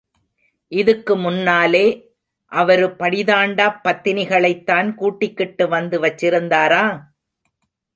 [0.71, 1.83] இதுக்கு முன்னாலே
[2.51, 6.83] அவரு படிதாண்டாப் பத்தினிகளைத் தான் கூட்டிக்கிட்டு வந்து வச்சிருந்தாரா?